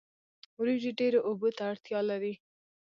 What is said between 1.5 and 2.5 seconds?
ته اړتیا لري